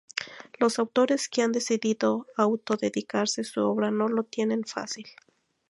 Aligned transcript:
Los 0.57 0.79
autores 0.79 1.29
que 1.29 1.43
han 1.43 1.51
decidido 1.51 2.25
autoeditarse 2.35 3.43
su 3.43 3.61
obra 3.61 3.91
no 3.91 4.07
lo 4.07 4.23
tienen 4.23 4.63
fácil 4.65 5.05